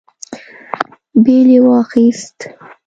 [1.23, 2.37] بېل يې واخيست.